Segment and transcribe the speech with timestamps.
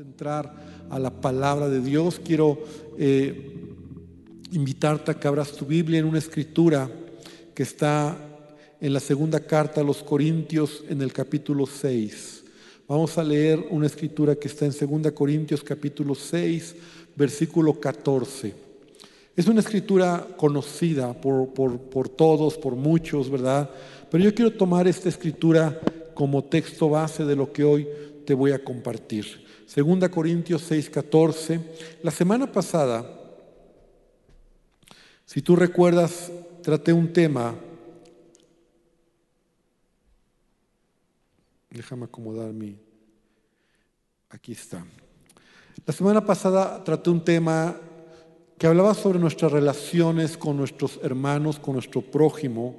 [0.00, 0.50] entrar
[0.88, 2.58] a la palabra de Dios, quiero
[2.96, 3.66] eh,
[4.50, 6.90] invitarte a que abras tu Biblia en una escritura
[7.54, 8.16] que está
[8.80, 12.44] en la segunda carta a los Corintios en el capítulo 6.
[12.88, 16.76] Vamos a leer una escritura que está en 2 Corintios capítulo 6,
[17.14, 18.54] versículo 14.
[19.36, 23.68] Es una escritura conocida por, por todos, por muchos, ¿verdad?
[24.10, 25.78] Pero yo quiero tomar esta escritura
[26.14, 27.86] como texto base de lo que hoy
[28.24, 29.49] te voy a compartir.
[29.70, 31.60] Segunda Corintios 6:14.
[32.02, 33.06] La semana pasada,
[35.24, 37.54] si tú recuerdas, traté un tema.
[41.70, 42.76] Déjame acomodar mi.
[44.30, 44.84] Aquí está.
[45.86, 47.76] La semana pasada traté un tema
[48.58, 52.74] que hablaba sobre nuestras relaciones con nuestros hermanos, con nuestro prójimo.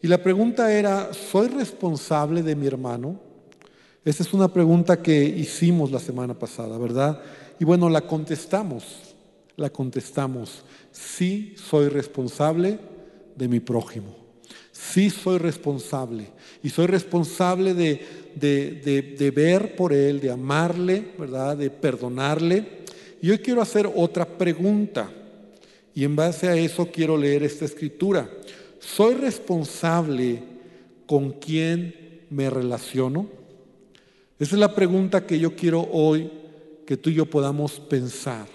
[0.00, 3.29] Y la pregunta era, ¿soy responsable de mi hermano?
[4.04, 7.20] Esa es una pregunta que hicimos la semana pasada, ¿verdad?
[7.58, 8.84] Y bueno, la contestamos,
[9.56, 10.62] la contestamos.
[10.90, 12.78] Sí soy responsable
[13.36, 14.16] de mi prójimo.
[14.72, 16.28] Sí soy responsable.
[16.62, 18.00] Y soy responsable de,
[18.34, 21.58] de, ver por él, de amarle, ¿verdad?
[21.58, 22.80] De perdonarle.
[23.20, 25.10] Y hoy quiero hacer otra pregunta.
[25.94, 28.30] Y en base a eso quiero leer esta escritura.
[28.78, 30.42] ¿Soy responsable
[31.04, 33.39] con quién me relaciono?
[34.40, 36.30] Esa es la pregunta que yo quiero hoy
[36.86, 38.46] que tú y yo podamos pensar.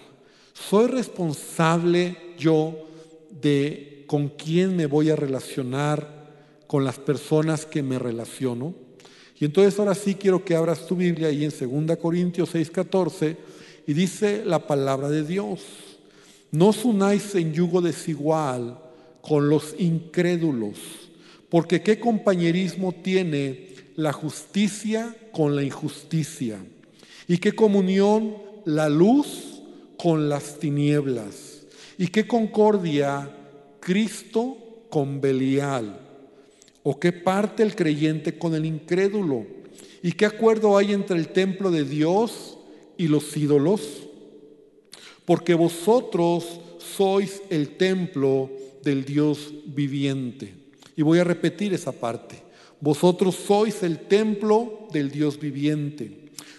[0.51, 2.87] ¿Soy responsable yo
[3.29, 6.25] de con quién me voy a relacionar
[6.65, 8.73] con las personas que me relaciono?
[9.39, 13.37] Y entonces ahora sí quiero que abras tu Biblia ahí en 2 Corintios 6:14
[13.85, 15.59] y dice la palabra de Dios.
[16.49, 18.79] No os unáis en yugo desigual
[19.21, 20.79] con los incrédulos,
[21.47, 26.59] porque qué compañerismo tiene la justicia con la injusticia.
[27.27, 29.61] Y qué comunión la luz
[29.97, 31.63] con las tinieblas.
[31.97, 33.29] Y qué concordia
[33.79, 34.57] Cristo
[34.89, 35.99] con Belial.
[36.83, 39.45] O qué parte el creyente con el incrédulo.
[40.03, 42.57] Y qué acuerdo hay entre el templo de Dios
[42.97, 43.81] y los ídolos.
[45.25, 48.51] Porque vosotros sois el templo
[48.83, 50.53] del Dios viviente.
[50.95, 52.44] Y voy a repetir esa parte.
[52.85, 56.11] Vosotros sois el templo del Dios viviente.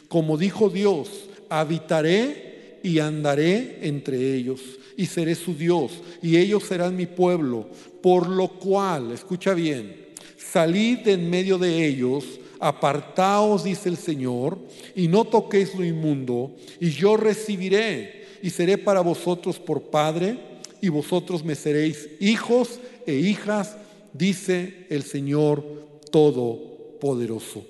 [0.09, 1.09] Como dijo Dios,
[1.49, 4.61] habitaré y andaré entre ellos
[4.97, 7.69] y seré su Dios y ellos serán mi pueblo.
[8.03, 10.05] Por lo cual, escucha bien,
[10.37, 12.25] salid en medio de ellos,
[12.59, 14.59] apartaos, dice el Señor,
[14.97, 20.37] y no toquéis lo inmundo, y yo recibiré y seré para vosotros por Padre,
[20.81, 23.77] y vosotros me seréis hijos e hijas,
[24.13, 27.65] dice el Señor todopoderoso.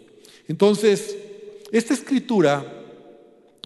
[0.49, 1.17] Entonces,
[1.73, 2.65] esta escritura,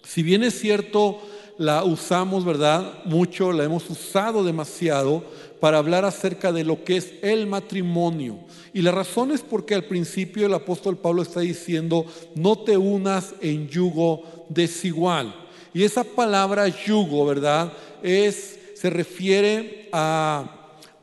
[0.02, 1.20] si bien es cierto,
[1.58, 3.04] la usamos, ¿verdad?
[3.04, 5.22] Mucho, la hemos usado demasiado
[5.60, 8.38] para hablar acerca de lo que es el matrimonio.
[8.72, 13.34] Y la razón es porque al principio el apóstol Pablo está diciendo, no te unas
[13.42, 15.34] en yugo desigual.
[15.74, 17.72] Y esa palabra yugo, ¿verdad?
[18.02, 20.59] Es, se refiere a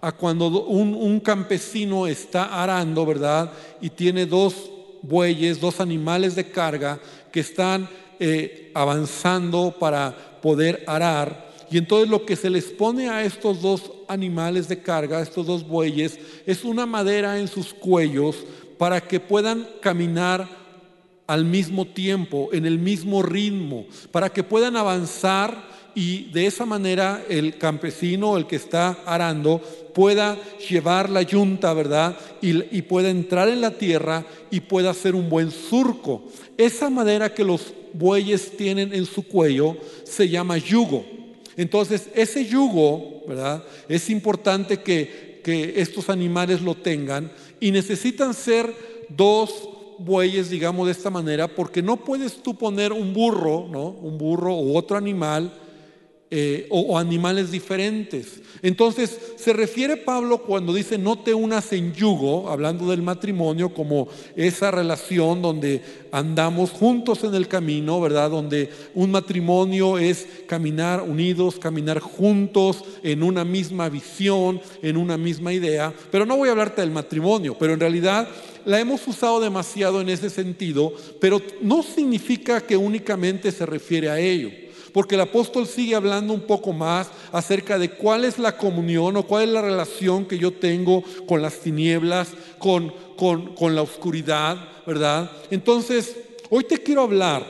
[0.07, 3.51] a cuando un, campesino está arando, ¿verdad?
[3.81, 6.97] Y tiene dos bueyes, dos animales de carga
[7.29, 11.51] que están eh, avanzando para poder arar.
[11.69, 15.67] Y entonces lo que se les pone a estos dos animales de carga, estos dos
[15.67, 18.37] bueyes, es una madera en sus cuellos
[18.77, 20.47] para que puedan caminar
[21.27, 27.23] al mismo tiempo, en el mismo ritmo, para que puedan avanzar y de esa manera
[27.27, 29.63] el campesino, el que está arando,
[29.97, 30.37] pueda
[30.69, 32.15] llevar la yunta, ¿verdad?
[32.39, 36.21] Y, pueda entrar en la tierra y pueda hacer un buen surco.
[36.55, 41.03] Esa madera que los bueyes tienen en su cuello se llama yugo.
[41.55, 43.63] Entonces, ese yugo, ¿verdad?
[43.89, 48.71] Es importante que, que estos animales lo tengan y necesitan ser
[49.09, 53.87] dos bueyes, digamos de esta manera, porque no puedes tú poner un burro, ¿no?
[53.89, 55.51] Un burro u otro animal
[56.29, 58.41] eh, o, animales diferentes.
[58.61, 64.09] Entonces, se refiere Pablo cuando dice no te unas en yugo, hablando del matrimonio, como
[64.35, 65.81] esa relación donde
[66.11, 68.29] andamos juntos en el camino, ¿verdad?
[68.29, 75.53] Donde un matrimonio es caminar unidos, caminar juntos en una misma visión, en una misma
[75.53, 75.93] idea.
[76.11, 78.27] Pero no voy a hablarte del matrimonio, pero en realidad
[78.65, 84.19] la hemos usado demasiado en ese sentido, pero no significa que únicamente se refiere a
[84.19, 84.66] ello
[84.97, 89.27] porque el apóstol sigue hablando un poco más acerca de cuál es la comunión o
[89.27, 94.57] cuál es la relación que yo tengo con las tinieblas, con, con, con la oscuridad,
[94.87, 95.29] ¿verdad?
[95.51, 96.17] Entonces,
[96.49, 97.45] hoy te quiero hablar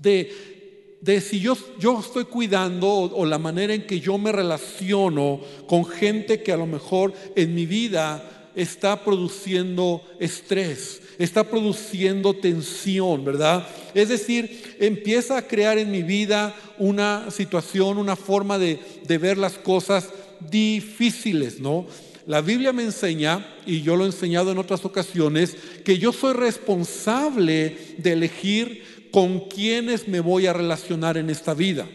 [0.00, 4.32] de, de si yo, yo estoy cuidando o, o la manera en que yo me
[4.32, 12.34] relaciono con gente que a lo mejor en mi vida está produciendo estrés, está produciendo
[12.34, 13.66] tensión, ¿verdad?
[13.94, 19.38] Es decir, empieza a crear en mi vida una situación, una forma de, de ver
[19.38, 20.10] las cosas
[20.50, 21.86] difíciles, ¿no?
[22.26, 26.34] La Biblia me enseña, y yo lo he enseñado en otras ocasiones, que yo soy
[26.34, 31.88] responsable de elegir con quiénes me voy a relacionar en esta vida.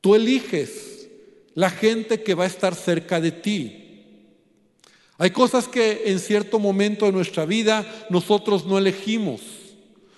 [0.00, 1.08] Tú eliges
[1.54, 3.89] la gente que va a estar cerca de ti.
[5.20, 9.42] Hay cosas que en cierto momento de nuestra vida nosotros no elegimos.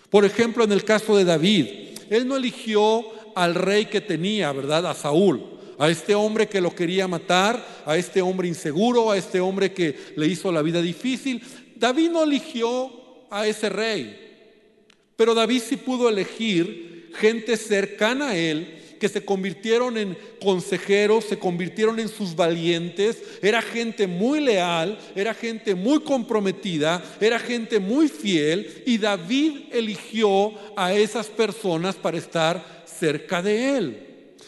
[0.08, 1.66] Por ejemplo, en el caso de David,
[2.08, 3.04] él no eligió
[3.34, 4.86] al rey que tenía, ¿verdad?
[4.86, 9.40] A Saúl a este hombre que lo quería matar, a este hombre inseguro, a este
[9.40, 11.42] hombre que le hizo la vida difícil.
[11.74, 12.92] David no eligió
[13.28, 14.16] a ese rey,
[15.16, 21.36] pero David sí pudo elegir gente cercana a él que se convirtieron en consejeros, se
[21.36, 28.06] convirtieron en sus valientes, era gente muy leal, era gente muy comprometida, era gente muy
[28.06, 34.06] fiel y David eligió a esas personas para estar cerca de él.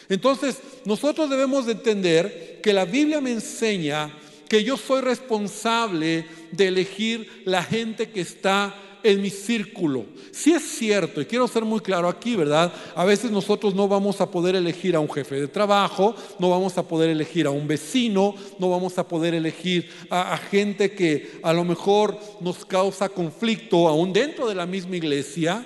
[0.08, 4.16] Entonces, nosotros debemos de entender que la Biblia me enseña
[4.48, 8.72] que yo soy responsable de elegir la gente que está
[9.04, 10.06] en mi círculo.
[10.32, 12.72] Si es cierto, y quiero ser muy claro aquí, ¿verdad?
[12.96, 16.76] A veces nosotros no vamos a poder elegir a un jefe de trabajo, no vamos
[16.78, 21.38] a poder elegir a un vecino, no vamos a poder elegir a, a gente que
[21.42, 25.64] a lo mejor nos causa conflicto aún dentro de la misma iglesia.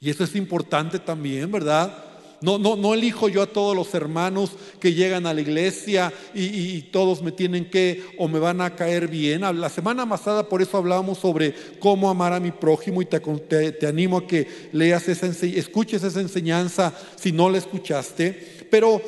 [0.00, 2.11] Y eso es importante también, ¿verdad?
[2.42, 4.50] No, no, no elijo yo a todos los hermanos
[4.80, 9.06] que llegan a la iglesia y, todos me tienen que o me van a caer
[9.06, 9.42] bien.
[9.60, 13.20] La semana pasada por eso hablábamos sobre cómo amar a mi prójimo y te,
[13.72, 18.66] te, animo a que leas esa, escuches esa enseñanza si no la escuchaste.
[18.68, 19.00] Pero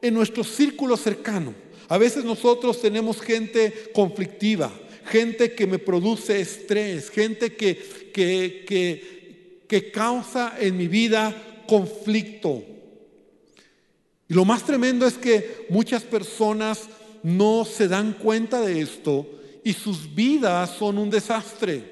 [0.00, 1.52] en nuestro círculo cercano,
[1.88, 4.70] a veces nosotros tenemos gente conflictiva,
[5.06, 7.74] gente que me produce estrés, gente que,
[8.14, 12.64] que, que, que causa en mi vida conflicto.
[14.28, 16.88] Y lo más tremendo es que muchas personas
[17.22, 19.24] no se dan cuenta de esto
[19.62, 21.84] y sus vidas son un desastre.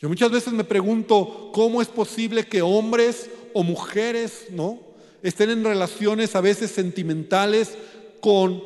[0.00, 4.80] Yo muchas veces me pregunto cómo es posible que hombres o mujeres, ¿no?
[5.22, 7.78] estén en relaciones a veces sentimentales
[8.20, 8.62] con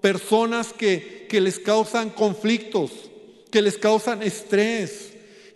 [0.00, 2.90] personas que, que les causan conflictos,
[3.52, 5.12] que les causan estrés,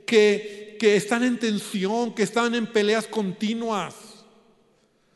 [0.06, 3.94] que, que están en tensión, que están en peleas continuas.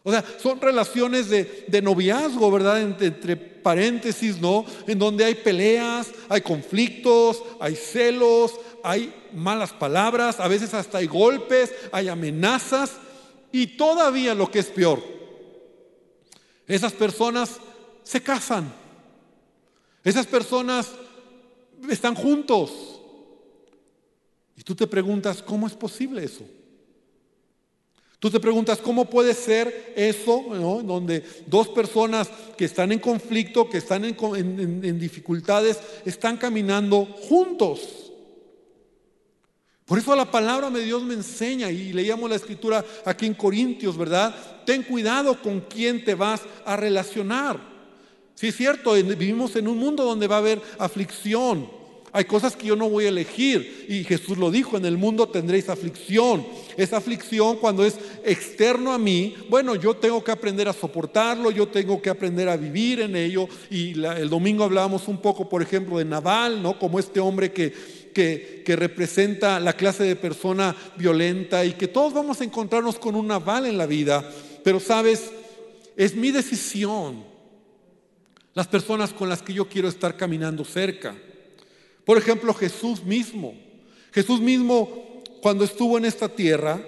[0.04, 2.80] O sea, son relaciones de, noviazgo, ¿verdad?
[2.80, 4.64] Entre, entre, paréntesis, ¿no?
[4.86, 8.52] En donde hay peleas, hay conflictos, hay celos,
[8.84, 12.92] hay malas palabras, a veces hasta hay golpes, hay amenazas
[13.50, 15.02] y todavía lo que es peor,
[16.68, 17.56] esas personas
[18.04, 18.72] se casan,
[20.04, 20.92] esas personas
[21.90, 22.95] están juntos,
[24.56, 26.44] y tú te preguntas, ¿cómo es posible eso?
[28.18, 30.42] Tú te preguntas, ¿cómo puede ser eso,
[30.84, 38.10] donde dos personas que están en conflicto, que están en, dificultades, están caminando juntos?
[39.84, 43.96] Por eso la palabra de Dios me enseña, y leíamos la escritura aquí en Corintios,
[43.96, 44.34] ¿verdad?
[44.64, 47.60] Ten cuidado con quién te vas a relacionar.
[48.34, 51.70] Sí es cierto, vivimos en un mundo donde va a haber aflicción,
[52.16, 53.84] hay cosas que yo no voy a elegir.
[53.90, 56.46] Y Jesús lo dijo, en el mundo tendréis aflicción.
[56.78, 61.68] Esa aflicción cuando es externo a mí, bueno, yo tengo que aprender a soportarlo, yo
[61.68, 63.46] tengo que aprender a vivir en ello.
[63.70, 66.78] Y el domingo hablábamos un poco, por ejemplo, de Naval, ¿no?
[66.78, 67.74] Como este hombre que,
[68.14, 73.14] que, que, representa la clase de persona violenta y que todos vamos a encontrarnos con
[73.14, 74.26] un Naval en la vida.
[74.64, 75.32] Pero sabes,
[75.98, 77.24] es mi decisión
[78.54, 81.14] las personas con las que yo quiero estar caminando cerca.
[82.06, 83.54] Por ejemplo, Jesús mismo.
[84.12, 86.80] Jesús mismo, cuando estuvo en esta tierra,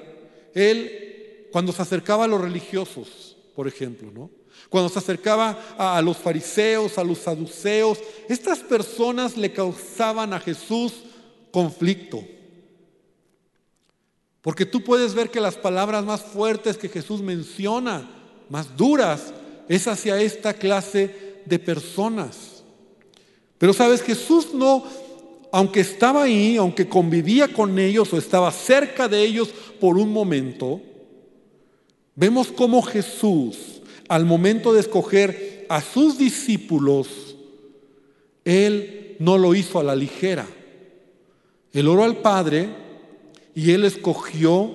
[0.54, 4.30] él, cuando se acercaba a los religiosos, por ejemplo, ¿no?
[4.70, 7.98] Cuando se acercaba a, los fariseos, a los saduceos,
[8.28, 10.92] estas personas le causaban a Jesús
[11.50, 12.24] conflicto.
[14.40, 18.08] Porque tú puedes ver que las palabras más fuertes que Jesús menciona,
[18.48, 19.32] más duras,
[19.68, 22.62] es hacia esta clase de personas.
[23.58, 24.84] Pero sabes, Jesús no
[25.52, 29.48] aunque estaba ahí, aunque convivía con ellos o estaba cerca de ellos
[29.80, 30.80] por un momento,
[32.14, 37.36] vemos cómo Jesús, al momento de escoger a sus discípulos,
[38.44, 40.46] Él no lo hizo a la ligera.
[41.72, 42.68] Él oró al Padre
[43.54, 44.74] y él escogió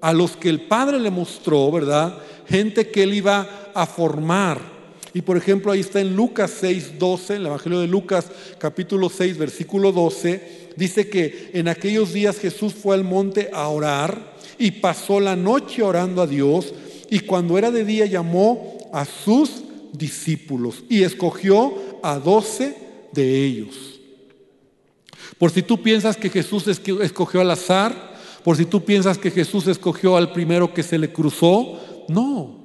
[0.00, 2.18] a los que el Padre le mostró, ¿verdad?
[2.46, 4.73] Gente que él iba a formar.
[5.14, 8.26] Y por ejemplo, ahí está en Lucas 6, 12, en el Evangelio de Lucas
[8.58, 14.34] capítulo 6, versículo 12, dice que en aquellos días Jesús fue al monte a orar
[14.58, 16.74] y pasó la noche orando a Dios
[17.10, 22.76] y cuando era de día llamó a sus discípulos y escogió a doce
[23.12, 24.00] de ellos.
[25.38, 29.68] Por si tú piensas que Jesús escogió al azar, por si tú piensas que Jesús
[29.68, 31.78] escogió al primero que se le cruzó,
[32.08, 32.63] no.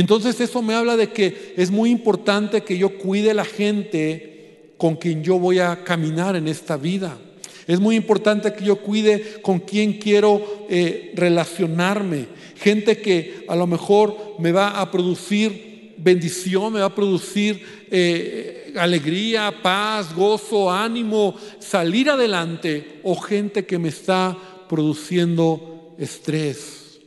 [0.00, 4.96] Entonces eso me habla de que es muy importante que yo cuide la gente con
[4.96, 7.18] quien yo voy a caminar en esta vida.
[7.66, 12.28] Es muy importante que yo cuide con quien quiero eh, relacionarme.
[12.56, 18.72] Gente que a lo mejor me va a producir bendición, me va a producir eh,
[18.78, 23.00] alegría, paz, gozo, ánimo, salir adelante.
[23.02, 26.98] O gente que me está produciendo estrés,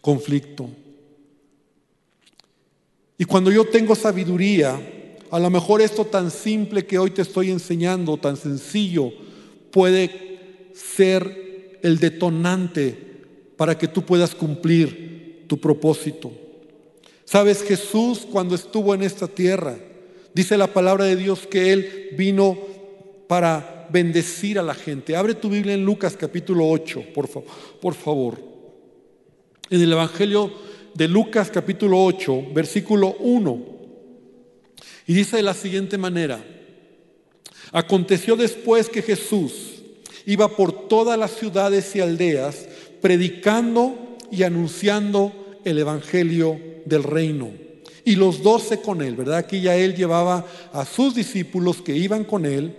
[0.00, 0.70] conflicto.
[3.18, 4.80] Y cuando yo tengo sabiduría,
[5.30, 9.12] a lo mejor esto tan simple que hoy te estoy enseñando, tan sencillo,
[9.72, 10.38] puede
[10.72, 12.96] ser el detonante
[13.56, 16.30] para que tú puedas cumplir tu propósito.
[17.24, 19.76] Sabes, Jesús cuando estuvo en esta tierra,
[20.32, 22.56] dice la palabra de Dios que Él vino
[23.26, 25.16] para bendecir a la gente.
[25.16, 27.28] Abre tu Biblia en Lucas capítulo 8, por,
[27.80, 28.38] por favor.
[29.70, 30.52] En el Evangelio
[30.94, 33.78] de Lucas capítulo 8, versículo 1.
[35.06, 36.44] Y dice de la siguiente manera,
[37.72, 39.82] aconteció después que Jesús
[40.26, 42.66] iba por todas las ciudades y aldeas
[43.00, 47.50] predicando y anunciando el Evangelio del reino.
[48.04, 49.38] Y los doce con él, ¿verdad?
[49.38, 52.74] Aquí ya él llevaba a sus discípulos que iban con él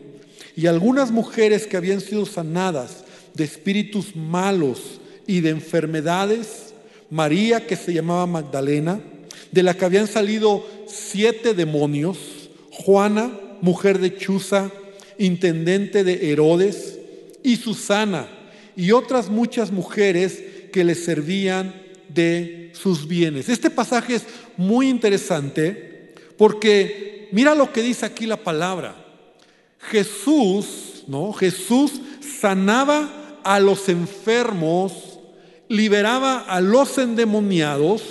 [0.56, 6.69] y algunas mujeres que habían sido sanadas de espíritus malos y de enfermedades
[7.10, 9.02] María, que se llamaba Magdalena,
[9.52, 12.18] de la que habían salido siete demonios,
[12.72, 14.72] Juana, mujer de Chuza,
[15.18, 17.00] intendente de Herodes,
[17.44, 18.28] y Susana,
[18.76, 21.74] y otras muchas mujeres que le servían
[22.10, 23.50] de sus bienes.
[23.50, 24.24] Este pasaje es
[24.58, 28.96] muy interesante porque mira lo que dice aquí la palabra.
[29.80, 31.34] Jesús, ¿no?
[31.34, 31.94] Jesús
[32.40, 35.09] sanaba a los enfermos
[35.70, 38.02] liberaba a los endemoniados,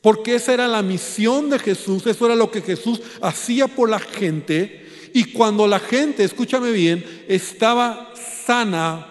[0.00, 3.98] porque esa era la misión de Jesús, eso era lo que Jesús hacía por la
[3.98, 4.86] gente.
[5.14, 8.12] Y cuando la gente, escúchame bien, estaba
[8.44, 9.08] sana,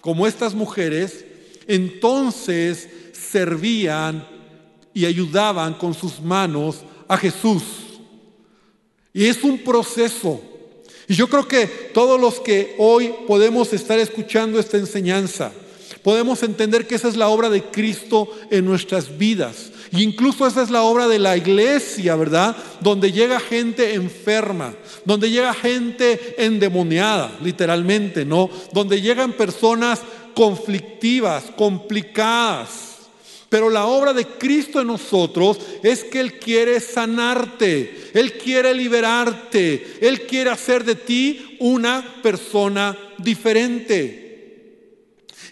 [0.00, 1.24] como estas mujeres,
[1.66, 4.26] entonces servían
[4.94, 7.62] y ayudaban con sus manos a Jesús.
[9.12, 10.40] Y es un proceso.
[11.06, 15.52] Y yo creo que todos los que hoy podemos estar escuchando esta enseñanza,
[16.02, 19.70] podemos entender que esa es la obra de Cristo en nuestras vidas.
[19.92, 22.56] Y incluso esa es la obra de la iglesia, ¿verdad?
[22.80, 28.48] Donde llega gente enferma, donde llega gente endemoniada, literalmente, ¿no?
[28.72, 30.00] Donde llegan personas
[30.34, 32.90] conflictivas, complicadas.
[33.48, 39.98] Pero la obra de Cristo en nosotros es que Él quiere sanarte, Él quiere liberarte,
[40.00, 44.19] Él quiere hacer de ti una persona diferente.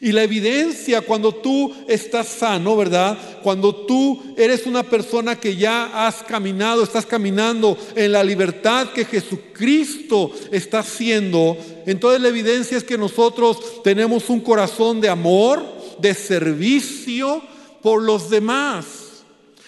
[0.01, 3.19] Y la evidencia cuando tú estás sano, ¿verdad?
[3.43, 9.05] Cuando tú eres una persona que ya has caminado, estás caminando en la libertad que
[9.05, 15.65] Jesucristo está haciendo, entonces la evidencia es que nosotros tenemos un corazón de amor,
[15.99, 17.43] de servicio
[17.83, 18.87] por los demás.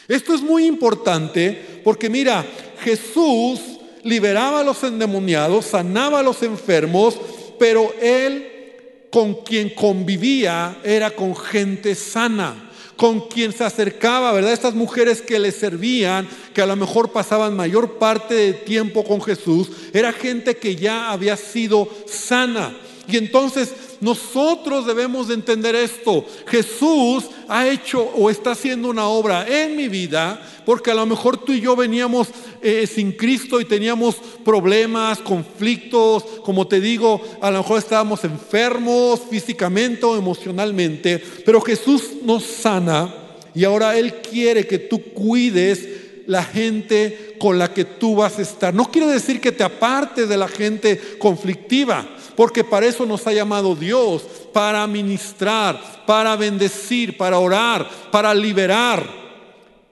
[0.06, 2.44] Esto es muy importante porque mira,
[2.82, 3.60] Jesús
[4.02, 7.18] liberaba a los endemoniados, sanaba a los enfermos,
[7.58, 8.50] pero Él
[9.11, 14.52] con quien convivía era con gente sana, con quien se acercaba, ¿verdad?
[14.52, 19.21] Estas mujeres que le servían, que a lo mejor pasaban mayor parte del tiempo con
[19.21, 22.76] Jesús, era gente que ya había sido sana.
[23.09, 26.25] Y entonces nosotros debemos de entender esto.
[26.47, 30.40] Jesús ha hecho o está haciendo una obra en mi vida
[30.71, 32.29] porque a lo mejor tú y yo veníamos
[32.62, 39.21] eh, sin Cristo y teníamos problemas, conflictos, como te digo, a lo mejor estábamos enfermos
[39.29, 43.12] físicamente o emocionalmente, pero Jesús nos sana
[43.53, 45.89] y ahora Él quiere que tú cuides
[46.29, 48.73] la gente con la que tú vas a estar.
[48.73, 53.33] No quiere decir que te apartes de la gente conflictiva, porque para eso nos ha
[53.33, 54.23] llamado Dios,
[54.53, 59.20] para ministrar, para bendecir, para orar, para liberar.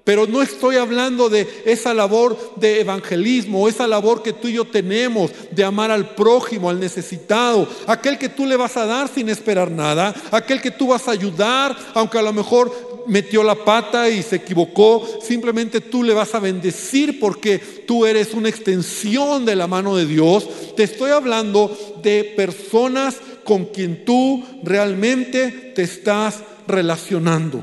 [0.08, 4.64] Pero no estoy hablando de esa labor de evangelismo, esa labor que tú y yo
[4.64, 9.28] tenemos de amar al prójimo, al necesitado, aquel que tú le vas a dar sin
[9.28, 14.08] esperar nada, aquel que tú vas a ayudar, aunque a lo mejor metió la pata
[14.08, 19.56] y se equivocó, simplemente tú le vas a bendecir porque tú eres una extensión de
[19.56, 20.48] la mano de Dios.
[20.74, 21.70] Te estoy hablando
[22.02, 26.36] de personas con quien tú realmente te estás
[26.66, 27.62] relacionando.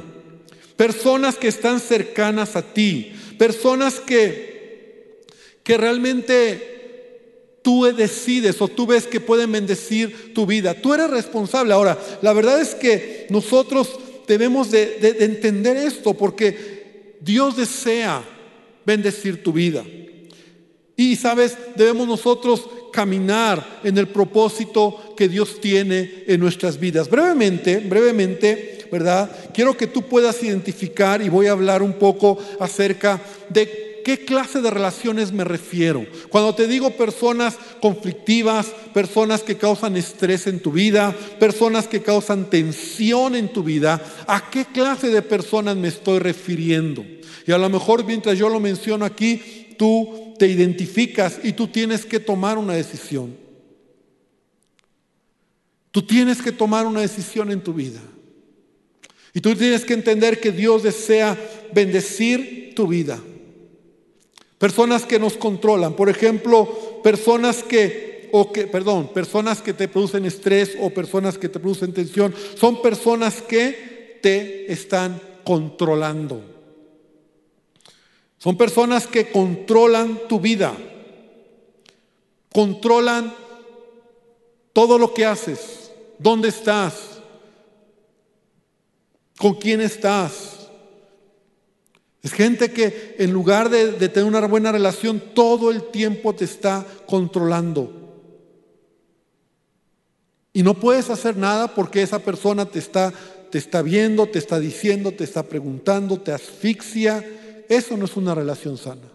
[0.75, 5.23] Personas que están cercanas a ti, personas que,
[5.63, 6.75] que realmente
[7.61, 10.73] tú decides o tú ves que pueden bendecir tu vida.
[10.73, 11.73] Tú eres responsable.
[11.73, 13.89] Ahora, la verdad es que nosotros
[14.27, 18.23] debemos de, de entender esto porque Dios desea
[18.85, 19.83] bendecir tu vida.
[20.97, 27.09] Y sabes, debemos nosotros caminar en el propósito que Dios tiene en nuestras vidas.
[27.09, 29.29] Brevemente, brevemente, ¿verdad?
[29.53, 34.61] Quiero que tú puedas identificar y voy a hablar un poco acerca de qué clase
[34.61, 36.05] de relaciones me refiero.
[36.29, 42.49] Cuando te digo personas conflictivas, personas que causan estrés en tu vida, personas que causan
[42.49, 47.03] tensión en tu vida, ¿a qué clase de personas me estoy refiriendo?
[47.45, 52.05] Y a lo mejor mientras yo lo menciono aquí, tú te identificas y tú tienes
[52.05, 53.35] que tomar una decisión.
[55.91, 57.99] Tú tienes que tomar una decisión en tu vida.
[59.35, 61.37] Y tú tienes que entender que Dios desea
[61.73, 63.21] bendecir tu vida.
[64.57, 70.23] Personas que nos controlan, por ejemplo, personas que, o que, perdón, personas que te producen
[70.23, 76.41] estrés o personas que te producen tensión, son personas que te están controlando.
[78.37, 80.73] Son personas que controlan tu vida,
[82.53, 83.35] controlan
[84.71, 87.14] todo lo que haces, dónde estás,
[89.45, 90.71] con quién estás.
[92.23, 96.83] Es gente que en lugar de, tener una buena relación, todo el tiempo te está
[97.05, 97.93] controlando.
[100.51, 103.13] Y no puedes hacer nada porque esa persona te está,
[103.51, 107.23] te está viendo, te está diciendo, te está preguntando, te asfixia
[107.69, 109.11] eso no es una relación sana.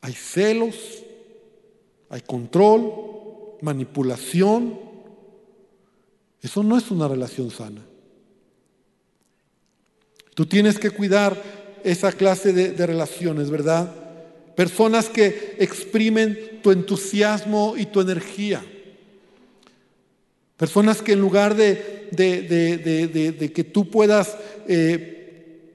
[0.00, 0.74] Hay celos,
[2.08, 2.92] hay control,
[3.60, 4.80] manipulación.
[6.42, 7.87] Eso no es una relación sana.
[10.38, 11.42] Tú tienes que cuidar
[11.82, 13.92] esa clase de, relaciones, ¿verdad?
[14.54, 18.64] Personas que exprimen tu entusiasmo y tu energía.
[20.56, 24.36] Personas que en lugar de, que tú puedas
[24.68, 25.72] eh,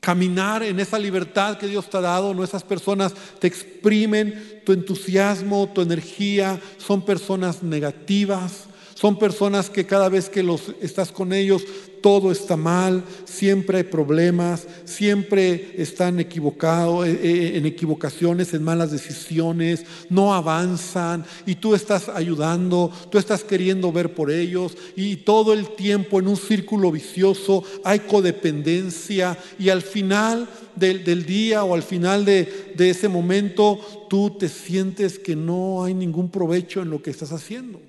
[0.00, 4.72] caminar en esa libertad que Dios te ha dado, no esas personas te exprimen tu
[4.72, 11.32] entusiasmo, tu energía, son personas negativas, son personas que cada vez que los estás con
[11.32, 11.62] ellos
[12.04, 18.90] todo está mal, siempre hay problemas, siempre están equivocados, eh, eh, en equivocaciones, en malas
[18.90, 25.54] decisiones, no avanzan y tú estás ayudando, tú estás queriendo ver por ellos y todo
[25.54, 31.82] el tiempo en un círculo vicioso hay codependencia y al final del, día o al
[31.82, 37.08] final de ese momento tú te sientes que no hay ningún provecho en lo que
[37.08, 37.80] estás haciendo.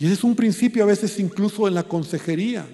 [0.00, 2.66] Y ese es un principio a veces incluso en la consejería.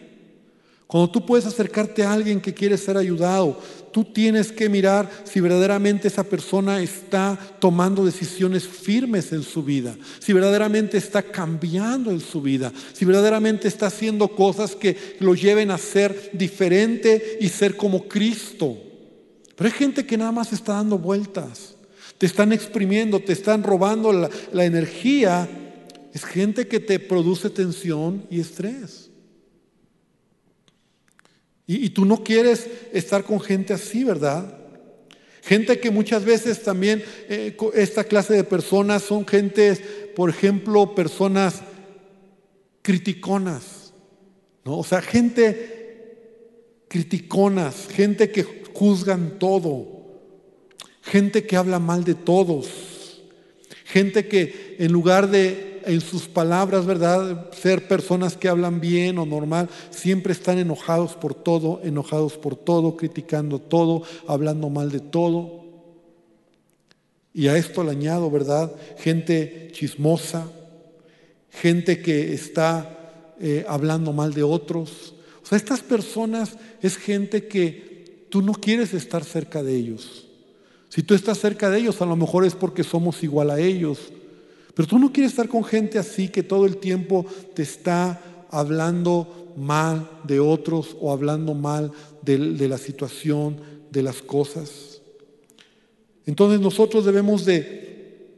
[0.87, 3.61] Cuando tú puedes acercarte a alguien que quiere ser ayudado,
[3.93, 9.97] tú tienes que mirar si verdaderamente esa persona está tomando decisiones firmes en su vida,
[10.21, 15.73] si verdaderamente está cambiando en su vida, si verdaderamente está haciendo cosas que lo lleven
[15.73, 18.79] a ser diferente y ser como Cristo.
[19.57, 21.75] Pero hay gente que nada más está dando vueltas,
[22.19, 25.49] te están exprimiendo, te están robando la, la energía
[26.17, 29.11] es gente que te produce tensión y estrés.
[31.67, 34.59] Y, tú no quieres estar con gente así, ¿verdad?
[35.43, 39.83] Gente que muchas veces también, eh, esta clase de personas son gentes,
[40.15, 41.61] por ejemplo, personas
[42.81, 43.93] criticonas,
[44.65, 44.79] ¿no?
[44.79, 50.23] O sea, gente criticonas, gente que juzgan todo,
[51.03, 53.23] gente que habla mal de todos,
[53.85, 57.51] gente que en lugar de en sus palabras, ¿verdad?
[57.53, 62.97] Ser personas que hablan bien o normal, siempre están enojados por todo, enojados por todo,
[62.97, 65.65] criticando todo, hablando mal de todo.
[67.33, 68.73] Y a esto le añado, ¿verdad?
[68.99, 70.51] Gente chismosa,
[71.51, 75.15] gente que está eh, hablando mal de otros.
[75.43, 80.27] O sea, estas personas es gente que tú no quieres estar cerca de ellos.
[80.89, 84.13] Si tú estás cerca de ellos, a lo mejor es porque somos igual a ellos
[84.77, 89.55] pero tú no quieres estar con gente así que todo el tiempo te está hablando
[89.57, 93.57] mal de otros o hablando mal de, la situación,
[93.91, 95.01] de las cosas.
[96.27, 98.29] Entonces nosotros debemos de,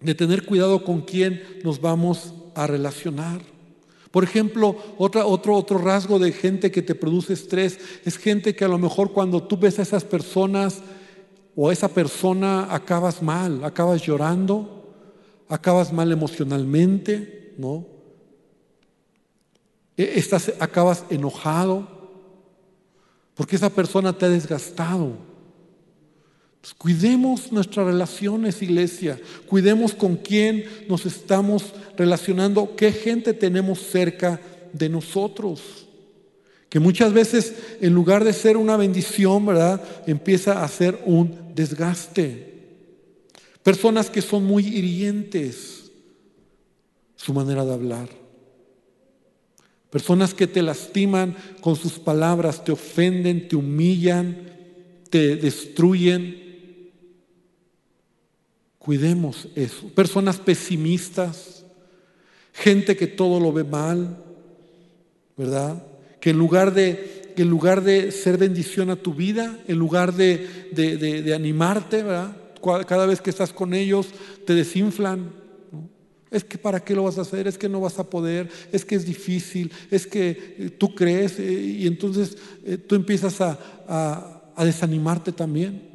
[0.00, 3.40] de tener cuidado con quién nos vamos a relacionar.
[4.10, 8.64] Por ejemplo, otra, otro, otro rasgo de gente que te produce estrés es gente que
[8.64, 10.82] a lo mejor cuando tú ves a esas personas
[11.54, 14.79] o a esa persona acabas mal, acabas llorando,
[15.50, 17.86] acabas mal emocionalmente, ¿no?
[19.96, 22.00] E, estás, acabas enojado
[23.34, 25.16] porque esa persona te ha desgastado.
[26.60, 29.18] Pues cuidemos nuestras relaciones, iglesia.
[29.46, 34.40] Cuidemos con quién nos estamos relacionando, qué gente tenemos cerca
[34.72, 35.88] de nosotros.
[36.68, 39.82] Que muchas veces, en lugar de ser una bendición, ¿verdad?
[40.06, 42.49] Empieza a ser un desgaste.
[43.62, 45.90] Personas que son muy hirientes,
[47.16, 48.08] su manera de hablar.
[49.90, 54.50] Personas que te lastiman con sus palabras, te ofenden, te humillan,
[55.10, 56.90] te destruyen.
[58.78, 59.88] Cuidemos eso.
[59.88, 61.64] Personas pesimistas,
[62.52, 64.24] gente que todo lo ve mal,
[65.36, 65.82] ¿verdad?
[66.20, 70.70] Que en lugar de, en lugar de ser bendición a tu vida, en lugar de,
[70.72, 72.36] de, animarte, ¿verdad?
[72.60, 74.08] Cada vez que estás con ellos,
[74.46, 75.32] te desinflan.
[76.30, 78.84] Es que para qué lo vas a hacer, es que no vas a poder, es
[78.84, 83.58] que es difícil, es que eh, tú crees eh, y entonces eh, tú empiezas a,
[84.56, 85.88] desanimarte también.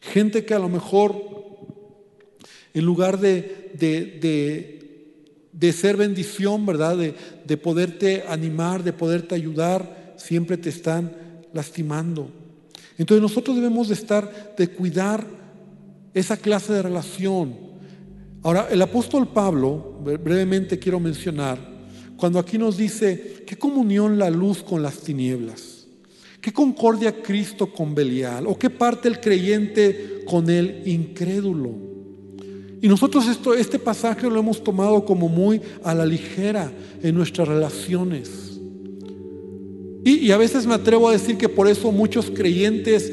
[0.00, 1.14] Gente que a lo mejor
[2.74, 3.70] en lugar de,
[5.52, 6.98] de, ser bendición, ¿verdad?
[6.98, 11.16] De, poderte animar, de poderte ayudar, siempre te están
[11.54, 12.30] lastimando.
[12.98, 15.26] Entonces nosotros debemos de estar, de cuidar
[16.14, 17.54] esa clase de relación.
[18.42, 21.58] Ahora, el apóstol Pablo, brevemente quiero mencionar,
[22.16, 25.86] cuando aquí nos dice, ¿qué comunión la luz con las tinieblas?
[26.40, 28.46] ¿Qué concordia Cristo con Belial?
[28.46, 31.86] ¿O qué parte el creyente con el incrédulo?
[32.80, 37.48] Y nosotros esto, este pasaje lo hemos tomado como muy a la ligera en nuestras
[37.48, 38.45] relaciones.
[40.06, 43.12] Y, a veces me atrevo a decir que por eso muchos creyentes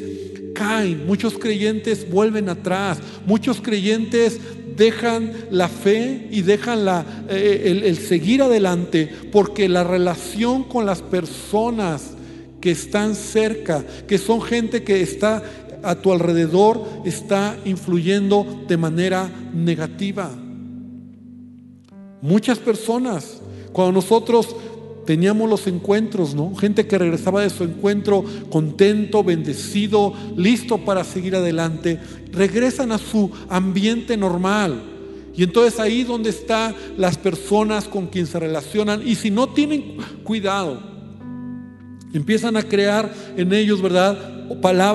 [0.54, 4.40] caen, muchos creyentes vuelven atrás, muchos creyentes
[4.78, 10.86] dejan la fe y dejan la, eh, el, el, seguir adelante porque la relación con
[10.86, 12.12] las personas
[12.62, 15.42] que están cerca, que son gente que está
[15.82, 20.30] a tu alrededor está influyendo de manera negativa.
[22.22, 24.56] Muchas personas, cuando nosotros
[25.06, 26.56] teníamos los encuentros, ¿no?
[26.56, 32.00] Gente que regresaba de su encuentro contento, bendecido, listo para seguir adelante,
[32.32, 34.82] regresan a su ambiente normal.
[35.36, 39.98] Y entonces ahí donde están las personas con quien se relacionan y si no tienen
[40.24, 40.94] cuidado,
[42.13, 44.18] Empiezan a crear en ellos, ¿verdad?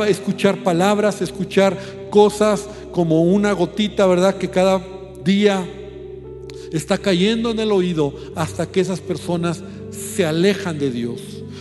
[0.07, 1.77] Escuchar palabras, escuchar
[2.11, 4.37] cosas como una gotita, ¿verdad?
[4.37, 4.81] Que cada
[5.25, 5.69] día
[6.73, 9.65] está cayendo en el oído hasta que esas personas
[10.19, 11.21] se alejan de Dios.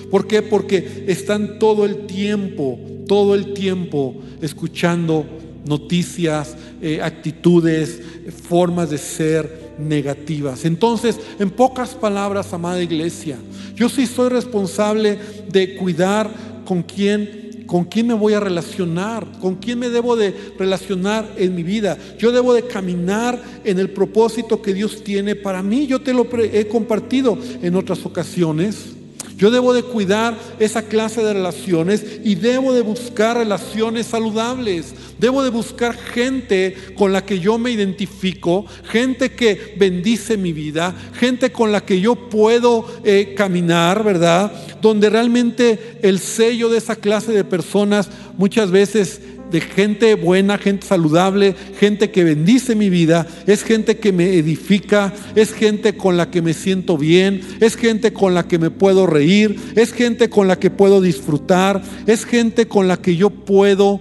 [0.09, 0.41] ¿Por qué?
[0.41, 5.27] Porque están todo el tiempo, todo el tiempo escuchando
[5.63, 8.01] noticias, eh, actitudes,
[8.49, 10.65] formas de ser negativas.
[10.65, 13.37] Entonces, en pocas palabras, amada iglesia,
[13.75, 15.19] yo sí soy responsable
[15.51, 16.27] de cuidar
[16.65, 21.53] con quién con quién me voy a relacionar, con quién me debo de relacionar en
[21.53, 21.97] mi vida.
[22.17, 25.85] Yo debo de caminar en el propósito que Dios tiene para mí.
[25.85, 28.95] Yo te lo he compartido en otras ocasiones.
[29.37, 34.95] Yo debo de cuidar esa clase de relaciones y debo de buscar relaciones saludables.
[35.19, 40.95] Debo de buscar gente con la que yo me identifico, gente que bendice mi vida,
[41.13, 44.51] gente con la que yo puedo eh, caminar, ¿verdad?
[44.81, 50.85] Donde realmente el sello de esa clase de personas muchas veces de gente buena, gente
[50.85, 56.29] saludable, gente que bendice mi vida, es gente que me edifica, es gente con la
[56.29, 60.47] que me siento bien, es gente con la que me puedo reír, es gente con
[60.47, 63.99] la que puedo disfrutar, es gente con la que yo puedo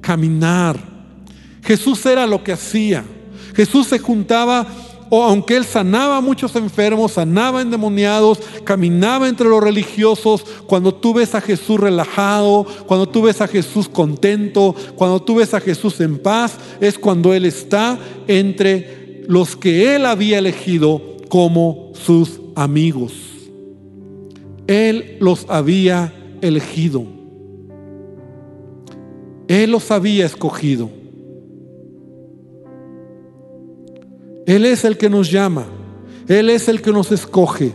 [0.00, 0.78] caminar.
[1.62, 3.04] Jesús era lo que hacía.
[3.54, 4.66] Jesús se juntaba
[5.10, 11.34] o aunque él sanaba muchos enfermos, sanaba endemoniados, caminaba entre los religiosos, cuando tú ves
[11.34, 16.18] a Jesús relajado, cuando tú ves a Jesús contento, cuando tú ves a Jesús en
[16.18, 23.12] paz, es cuando él está entre los que él había elegido como sus amigos.
[24.66, 27.04] Él los había elegido.
[29.48, 30.97] Él los había escogido.
[34.48, 35.66] Él es el que nos llama.
[36.26, 37.74] Él es el que nos escoge.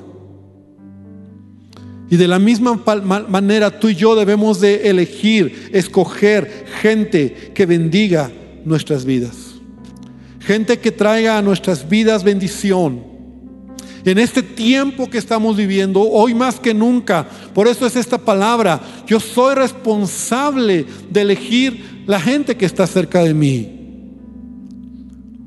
[2.09, 2.81] Y de la misma
[3.29, 8.31] manera tú y yo debemos de elegir, escoger gente que bendiga
[8.65, 9.53] nuestras vidas.
[10.39, 13.03] Gente que traiga a nuestras vidas bendición.
[14.03, 18.81] En este tiempo que estamos viviendo, hoy más que nunca, por eso es esta palabra,
[19.05, 23.72] yo soy responsable de elegir la gente que está cerca de mí.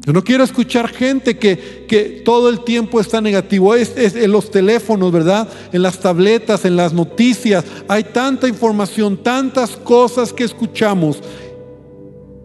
[0.07, 3.75] Yo no quiero escuchar gente que, que todo el tiempo está negativo.
[3.75, 5.49] Es, en los teléfonos, ¿verdad?
[5.73, 7.65] En las tabletas, en las noticias.
[7.89, 11.19] Hay tanta información, tantas cosas que escuchamos.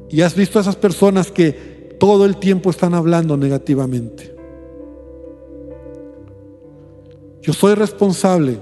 [0.09, 4.33] Y has visto a esas personas que todo el tiempo están hablando negativamente.
[7.43, 8.57] Yo soy responsable.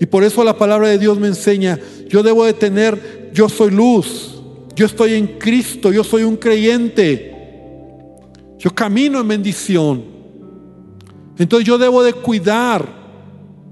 [0.00, 3.70] Y por eso la palabra de Dios me enseña, yo debo de tener, yo soy
[3.70, 4.40] luz,
[4.74, 7.35] yo estoy en Cristo, yo soy un creyente.
[8.58, 10.04] Yo camino en bendición.
[11.38, 12.86] Entonces yo debo de cuidar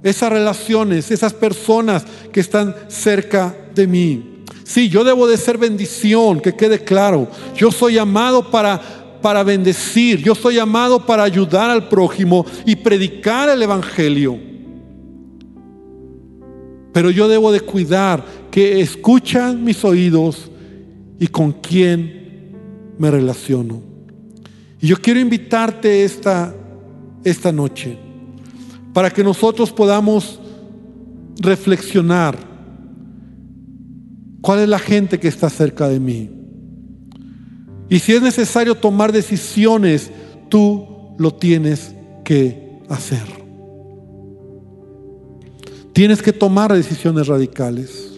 [0.02, 4.42] esas relaciones, esas personas que están cerca de mí.
[4.64, 7.28] Sí, yo debo de ser bendición, que quede claro.
[7.56, 13.48] Yo soy llamado para, para bendecir, yo soy llamado para ayudar al prójimo y predicar
[13.48, 14.38] el Evangelio.
[16.92, 20.50] Pero yo debo de cuidar que escuchan mis oídos
[21.18, 22.52] y con quién
[22.98, 23.93] me relaciono.
[24.84, 26.54] Y yo quiero invitarte esta,
[27.24, 27.96] esta noche
[28.92, 30.38] para que nosotros podamos
[31.40, 32.36] reflexionar
[34.42, 36.30] cuál es la gente que está cerca de mí.
[37.88, 40.10] Y si es necesario tomar decisiones,
[40.50, 43.24] tú lo tienes que hacer.
[45.94, 48.13] Tienes que tomar decisiones radicales.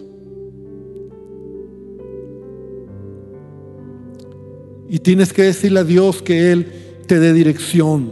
[4.89, 6.71] Y tienes que decirle a Dios que Él
[7.07, 8.11] te dé dirección.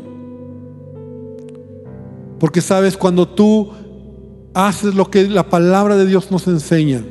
[2.39, 3.71] Porque sabes, cuando tú
[4.53, 7.03] haces lo que la palabra de Dios nos enseña,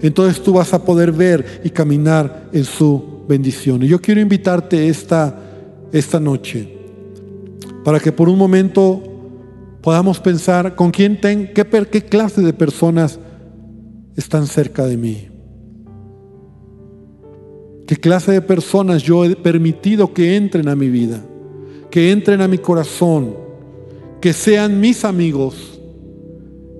[0.00, 3.82] entonces tú vas a poder ver y caminar en su bendición.
[3.82, 5.38] Y yo quiero invitarte esta,
[5.92, 6.78] esta noche
[7.84, 9.02] para que por un momento
[9.80, 13.18] podamos pensar con quién ten, qué, qué clase de personas
[14.16, 15.31] están cerca de mí.
[17.92, 21.22] ¿Qué clase de personas yo he permitido que entren a mi vida?
[21.90, 23.36] Que entren a mi corazón,
[24.18, 25.78] que sean mis amigos,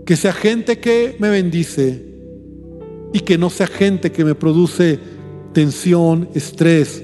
[0.07, 2.03] que sea gente que me bendice
[3.13, 4.99] y que no sea gente que me produce
[5.53, 7.03] tensión, estrés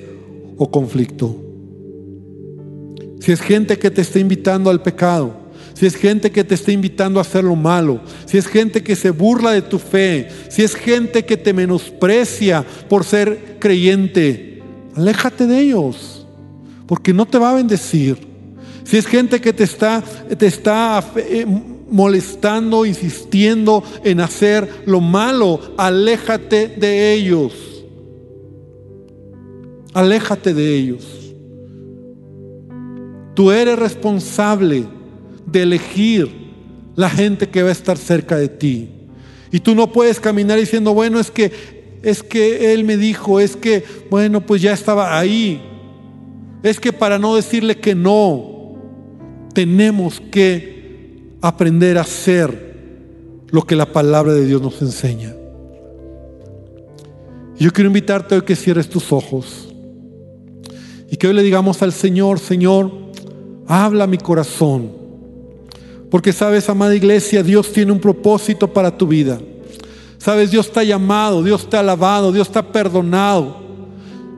[0.56, 1.36] o conflicto.
[3.20, 5.47] Si es gente que te está invitando al pecado,
[5.78, 8.96] si es gente que te está invitando a hacer lo malo, si es gente que
[8.96, 14.60] se burla de tu fe, si es gente que te menosprecia por ser creyente,
[14.96, 16.26] aléjate de ellos,
[16.88, 18.18] porque no te va a bendecir.
[18.82, 21.46] Si es gente que te está, te está eh,
[21.88, 27.52] molestando, insistiendo en hacer lo malo, aléjate de ellos.
[29.94, 31.06] Aléjate de ellos.
[33.34, 34.97] Tú eres responsable
[35.50, 36.48] de elegir
[36.96, 38.90] la gente que va a estar cerca de ti.
[39.50, 43.56] Y tú no puedes caminar diciendo, bueno, es que es que él me dijo, es
[43.56, 45.60] que bueno, pues ya estaba ahí.
[46.62, 48.76] Es que para no decirle que no,
[49.54, 52.76] tenemos que aprender a hacer
[53.50, 55.34] lo que la palabra de Dios nos enseña.
[57.58, 59.68] Yo quiero invitarte hoy que cierres tus ojos
[61.10, 62.92] y que hoy le digamos al Señor, Señor,
[63.66, 65.07] habla mi corazón.
[66.10, 69.40] Porque sabes, amada iglesia, Dios tiene un propósito para tu vida.
[70.18, 73.68] Sabes, Dios te ha llamado, Dios te ha alabado, Dios te ha perdonado.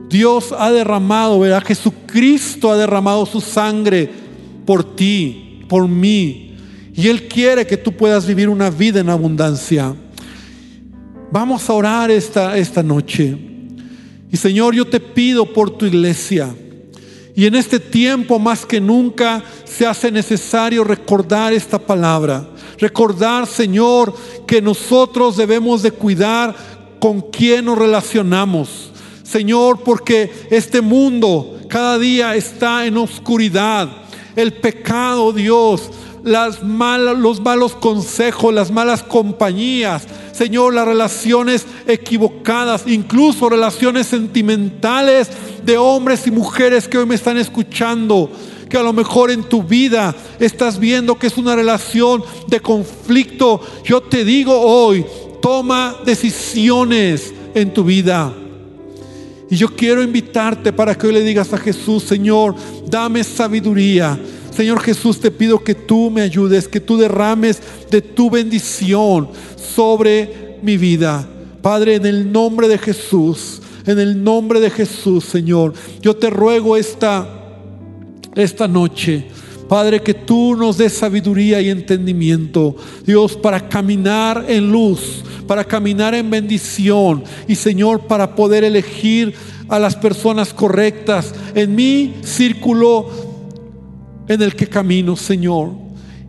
[0.09, 1.63] Dios ha derramado, ¿verdad?
[1.65, 4.09] Jesucristo ha derramado su sangre
[4.65, 6.57] por ti, por mí.
[6.93, 9.95] Y Él quiere que tú puedas vivir una vida en abundancia.
[11.31, 13.37] Vamos a orar esta, esta noche.
[14.29, 16.53] Y Señor, yo te pido por tu iglesia.
[17.35, 22.45] Y en este tiempo más que nunca se hace necesario recordar esta palabra.
[22.77, 24.13] Recordar, Señor,
[24.45, 26.55] que nosotros debemos de cuidar
[26.99, 28.91] con quién nos relacionamos.
[29.23, 33.89] Señor, porque este mundo cada día está en oscuridad.
[34.35, 35.89] El pecado, Dios,
[36.23, 45.29] las malas, los malos consejos, las malas compañías, Señor, las relaciones equivocadas, incluso relaciones sentimentales
[45.63, 48.31] de hombres y mujeres que hoy me están escuchando,
[48.69, 53.61] que a lo mejor en tu vida estás viendo que es una relación de conflicto.
[53.83, 55.05] Yo te digo hoy,
[55.41, 58.33] toma decisiones en tu vida.
[59.49, 62.55] Y yo quiero invitarte para que hoy le digas a Jesús, Señor,
[62.87, 64.17] dame sabiduría
[64.51, 70.57] Señor Jesús, te pido que tú me ayudes, que tú derrames de tu bendición sobre
[70.61, 71.27] mi vida.
[71.61, 76.75] Padre, en el nombre de Jesús, en el nombre de Jesús, Señor, yo te ruego
[76.75, 77.27] esta,
[78.35, 79.27] esta noche.
[79.69, 86.13] Padre, que tú nos des sabiduría y entendimiento, Dios, para caminar en luz, para caminar
[86.13, 89.33] en bendición y Señor, para poder elegir
[89.69, 93.30] a las personas correctas en mi círculo
[94.27, 95.71] en el que camino, Señor.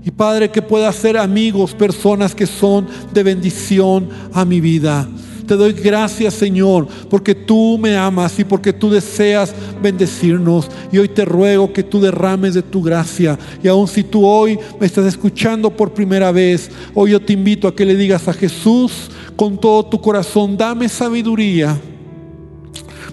[0.04, 5.08] Y Padre, que pueda ser amigos, personas que son de bendición a mi vida.
[5.46, 10.68] Te doy gracias, Señor, porque tú me amas y porque tú deseas bendecirnos.
[10.90, 13.38] Y hoy te ruego que tú derrames de tu gracia.
[13.62, 17.68] Y aun si tú hoy me estás escuchando por primera vez, hoy yo te invito
[17.68, 21.78] a que le digas a Jesús con todo tu corazón, dame sabiduría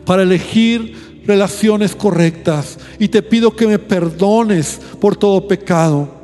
[0.05, 0.95] para elegir
[1.29, 2.77] relaciones correctas.
[2.97, 6.19] Y te pido que me perdones por todo pecado.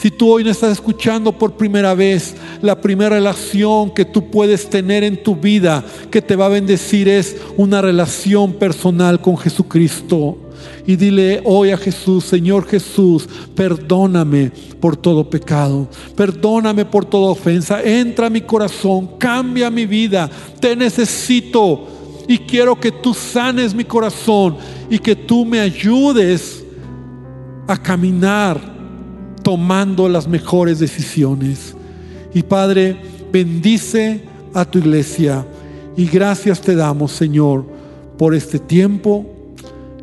[0.00, 4.68] Si tú hoy no estás escuchando por primera vez, la primera relación que tú puedes
[4.68, 10.38] tener en tu vida que te va a bendecir es una relación personal con Jesucristo.
[10.86, 17.82] Y dile hoy a Jesús, Señor Jesús, perdóname por todo pecado, perdóname por toda ofensa,
[17.82, 21.99] entra a mi corazón, cambia mi vida, te necesito
[22.30, 24.56] y quiero que tú sanes mi corazón
[24.88, 26.62] y que tú me ayudes
[27.66, 28.60] a caminar
[29.42, 31.74] tomando las mejores decisiones.
[32.32, 32.96] Y Padre,
[33.32, 34.22] bendice
[34.54, 35.44] a tu iglesia
[35.96, 37.64] y gracias te damos, Señor,
[38.16, 39.26] por este tiempo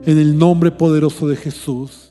[0.05, 2.06] en el nombre poderoso de Jesús.